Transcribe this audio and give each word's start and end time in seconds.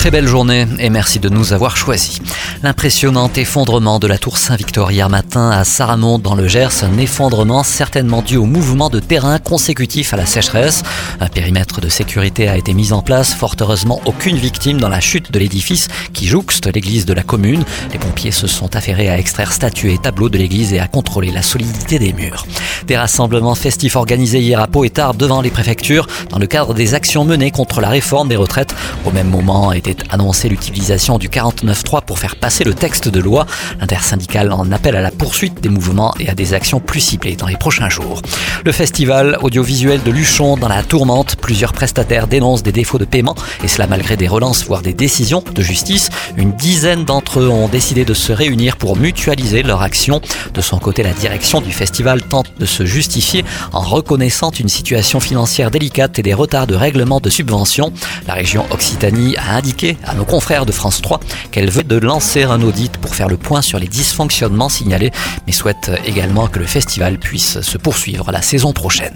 Très 0.00 0.10
belle 0.10 0.26
journée 0.26 0.66
et 0.78 0.88
merci 0.88 1.18
de 1.18 1.28
nous 1.28 1.52
avoir 1.52 1.76
choisis. 1.76 2.20
L'impressionnant 2.62 3.30
effondrement 3.36 3.98
de 3.98 4.06
la 4.06 4.16
tour 4.16 4.38
Saint-Victor 4.38 4.90
hier 4.90 5.10
matin 5.10 5.50
à 5.50 5.62
Saramond 5.64 6.18
dans 6.18 6.34
le 6.34 6.48
Gers, 6.48 6.84
un 6.84 6.96
effondrement 6.96 7.62
certainement 7.62 8.22
dû 8.22 8.38
au 8.38 8.46
mouvement 8.46 8.88
de 8.88 8.98
terrain 8.98 9.38
consécutif 9.38 10.14
à 10.14 10.16
la 10.16 10.24
sécheresse. 10.24 10.84
Un 11.20 11.28
périmètre 11.28 11.82
de 11.82 11.90
sécurité 11.90 12.48
a 12.48 12.56
été 12.56 12.72
mis 12.72 12.94
en 12.94 13.02
place, 13.02 13.34
fort 13.34 13.56
heureusement 13.60 14.00
aucune 14.06 14.38
victime 14.38 14.80
dans 14.80 14.88
la 14.88 15.00
chute 15.00 15.32
de 15.32 15.38
l'édifice 15.38 15.88
qui 16.14 16.26
jouxte 16.26 16.66
l'église 16.74 17.04
de 17.04 17.12
la 17.12 17.22
commune. 17.22 17.66
Les 17.92 17.98
pompiers 17.98 18.30
se 18.30 18.46
sont 18.46 18.74
affairés 18.76 19.10
à 19.10 19.18
extraire 19.18 19.52
statues 19.52 19.92
et 19.92 19.98
tableaux 19.98 20.30
de 20.30 20.38
l'église 20.38 20.72
et 20.72 20.80
à 20.80 20.88
contrôler 20.88 21.30
la 21.30 21.42
solidité 21.42 21.98
des 21.98 22.14
murs. 22.14 22.46
Des 22.86 22.96
rassemblements 22.96 23.54
festifs 23.54 23.96
organisés 23.96 24.40
hier 24.40 24.60
à 24.60 24.66
Pau 24.66 24.82
et 24.84 24.90
Tarbes 24.90 25.18
devant 25.18 25.42
les 25.42 25.50
préfectures 25.50 26.06
dans 26.30 26.38
le 26.38 26.46
cadre 26.46 26.72
des 26.72 26.94
actions 26.94 27.26
menées 27.26 27.50
contre 27.50 27.82
la 27.82 27.90
réforme 27.90 28.28
des 28.28 28.36
retraites. 28.36 28.74
Au 29.04 29.10
même 29.10 29.28
moment 29.28 29.72
était 29.72 29.89
annoncé 30.10 30.48
l'utilisation 30.48 31.18
du 31.18 31.28
49.3 31.28 32.02
pour 32.04 32.18
faire 32.18 32.36
passer 32.36 32.64
le 32.64 32.74
texte 32.74 33.08
de 33.08 33.20
loi. 33.20 33.46
L'intersyndicale 33.80 34.52
en 34.52 34.70
appelle 34.72 34.96
à 34.96 35.00
la 35.00 35.10
poursuite 35.10 35.60
des 35.60 35.68
mouvements 35.68 36.14
et 36.18 36.28
à 36.28 36.34
des 36.34 36.54
actions 36.54 36.80
plus 36.80 37.00
ciblées 37.00 37.36
dans 37.36 37.46
les 37.46 37.56
prochains 37.56 37.88
jours. 37.88 38.22
Le 38.64 38.72
festival 38.72 39.38
audiovisuel 39.42 40.02
de 40.02 40.10
Luchon 40.10 40.56
dans 40.56 40.68
la 40.68 40.82
tourmente, 40.82 41.36
plusieurs 41.36 41.72
prestataires 41.72 42.26
dénoncent 42.26 42.62
des 42.62 42.72
défauts 42.72 42.98
de 42.98 43.04
paiement 43.04 43.34
et 43.62 43.68
cela 43.68 43.86
malgré 43.86 44.16
des 44.16 44.28
relances 44.28 44.64
voire 44.64 44.82
des 44.82 44.94
décisions 44.94 45.42
de 45.54 45.62
justice. 45.62 46.10
Une 46.36 46.52
dizaine 46.52 47.04
d'entre 47.04 47.40
eux 47.40 47.48
ont 47.48 47.68
décidé 47.68 48.04
de 48.04 48.14
se 48.14 48.32
réunir 48.32 48.76
pour 48.76 48.96
mutualiser 48.96 49.62
leur 49.62 49.82
action. 49.82 50.20
De 50.54 50.60
son 50.60 50.78
côté, 50.78 51.02
la 51.02 51.12
direction 51.12 51.60
du 51.60 51.72
festival 51.72 52.22
tente 52.22 52.52
de 52.58 52.66
se 52.66 52.84
justifier 52.84 53.44
en 53.72 53.80
reconnaissant 53.80 54.50
une 54.50 54.68
situation 54.68 55.20
financière 55.20 55.70
délicate 55.70 56.18
et 56.18 56.22
des 56.22 56.34
retards 56.34 56.66
de 56.66 56.74
règlement 56.74 57.20
de 57.20 57.30
subventions. 57.30 57.92
La 58.26 58.34
région 58.34 58.64
Occitanie 58.70 59.36
a 59.36 59.56
indiqué 59.56 59.79
à 60.04 60.14
nos 60.14 60.24
confrères 60.24 60.66
de 60.66 60.72
France 60.72 61.00
3 61.02 61.20
qu'elle 61.50 61.70
veut 61.70 61.82
de 61.82 61.96
lancer 61.96 62.42
un 62.42 62.60
audit 62.62 62.96
pour 62.98 63.14
faire 63.14 63.28
le 63.28 63.36
point 63.36 63.62
sur 63.62 63.78
les 63.78 63.88
dysfonctionnements 63.88 64.68
signalés, 64.68 65.10
mais 65.46 65.52
souhaite 65.52 65.90
également 66.04 66.46
que 66.46 66.58
le 66.58 66.66
festival 66.66 67.18
puisse 67.18 67.60
se 67.60 67.78
poursuivre 67.78 68.30
la 68.30 68.42
saison 68.42 68.72
prochaine. 68.72 69.14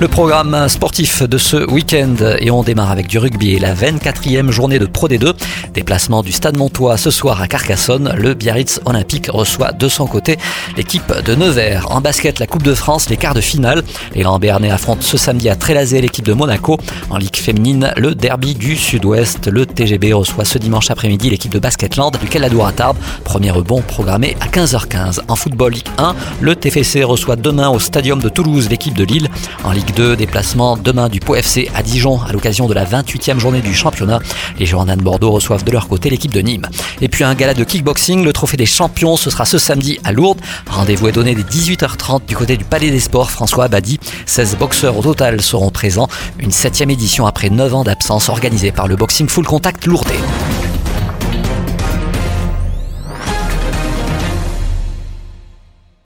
Le 0.00 0.08
programme 0.08 0.68
sportif 0.68 1.22
de 1.22 1.38
ce 1.38 1.70
week-end, 1.70 2.16
et 2.38 2.50
on 2.50 2.62
démarre 2.62 2.90
avec 2.90 3.06
du 3.06 3.18
rugby 3.18 3.54
et 3.54 3.58
la 3.58 3.74
24e 3.74 4.50
journée 4.50 4.78
de 4.78 4.86
Pro 4.86 5.08
D2. 5.08 5.34
Déplacement 5.74 6.22
du 6.22 6.32
Stade 6.32 6.56
Montois 6.56 6.96
ce 6.96 7.10
soir 7.10 7.40
à 7.40 7.46
Carcassonne. 7.46 8.14
Le 8.16 8.34
Biarritz 8.34 8.80
Olympique 8.84 9.28
reçoit 9.30 9.72
de 9.72 9.88
son 9.88 10.06
côté 10.06 10.38
l'équipe 10.76 11.12
de 11.24 11.34
Nevers. 11.34 11.90
En 11.90 12.00
basket, 12.00 12.38
la 12.38 12.46
Coupe 12.46 12.62
de 12.62 12.74
France, 12.74 13.08
les 13.10 13.16
quarts 13.16 13.34
de 13.34 13.40
finale. 13.40 13.82
Les 14.14 14.22
Lambernais 14.22 14.70
affrontent 14.70 15.02
ce 15.02 15.16
samedi 15.16 15.48
à 15.48 15.56
Trélazé 15.56 16.00
l'équipe 16.00 16.24
de 16.24 16.32
Monaco. 16.32 16.78
En 17.10 17.18
Ligue 17.18 17.36
féminine, 17.36 17.92
le 17.96 18.14
derby 18.14 18.54
du 18.54 18.76
Sud-Ouest. 18.76 19.48
Le 19.48 19.66
TGB 19.66 19.99
reçoit 20.08 20.44
ce 20.44 20.58
dimanche 20.58 20.90
après-midi 20.90 21.30
l'équipe 21.30 21.52
de 21.52 21.58
Basketland 21.58 22.16
du 22.18 22.26
Caladour 22.28 22.66
à 22.66 22.72
Tarbes. 22.72 22.96
Premier 23.24 23.50
rebond 23.50 23.82
programmé 23.82 24.36
à 24.40 24.46
15h15. 24.46 25.20
En 25.28 25.36
football 25.36 25.72
Ligue 25.74 25.88
1, 25.98 26.14
le 26.40 26.56
TFC 26.56 27.04
reçoit 27.04 27.36
demain 27.36 27.68
au 27.68 27.78
Stadium 27.78 28.20
de 28.20 28.28
Toulouse 28.28 28.68
l'équipe 28.68 28.94
de 28.94 29.04
Lille. 29.04 29.28
En 29.64 29.72
Ligue 29.72 29.94
2, 29.94 30.16
déplacement 30.16 30.76
demain 30.76 31.08
du 31.08 31.20
Pau 31.20 31.34
à 31.34 31.82
Dijon 31.82 32.20
à 32.22 32.32
l'occasion 32.32 32.66
de 32.66 32.74
la 32.74 32.84
28e 32.84 33.38
journée 33.38 33.60
du 33.60 33.74
championnat. 33.74 34.20
Les 34.58 34.66
Girondins 34.66 34.96
de 34.96 35.02
Bordeaux 35.02 35.30
reçoivent 35.30 35.64
de 35.64 35.72
leur 35.72 35.88
côté 35.88 36.10
l'équipe 36.10 36.32
de 36.32 36.40
Nîmes. 36.40 36.66
Et 37.00 37.08
puis 37.08 37.24
un 37.24 37.34
gala 37.34 37.54
de 37.54 37.64
kickboxing, 37.64 38.24
le 38.24 38.32
trophée 38.32 38.56
des 38.56 38.66
champions, 38.66 39.16
ce 39.16 39.30
sera 39.30 39.44
ce 39.44 39.58
samedi 39.58 39.98
à 40.04 40.12
Lourdes. 40.12 40.40
Rendez-vous 40.68 41.08
est 41.08 41.12
donné 41.12 41.34
dès 41.34 41.42
18h30 41.42 42.26
du 42.26 42.36
côté 42.36 42.56
du 42.56 42.64
Palais 42.64 42.90
des 42.90 43.00
Sports 43.00 43.30
François 43.30 43.64
Abadi. 43.64 43.98
16 44.26 44.56
boxeurs 44.56 44.96
au 44.96 45.02
total 45.02 45.40
seront 45.40 45.70
présents. 45.70 46.08
Une 46.38 46.50
septième 46.50 46.90
édition 46.90 47.26
après 47.26 47.50
9 47.50 47.74
ans 47.74 47.84
d'absence 47.84 48.28
organisée 48.28 48.72
par 48.72 48.88
le 48.88 48.96
Boxing 48.96 49.28
Full 49.28 49.46
Contact 49.46 49.86
Lourdes. 49.90 50.39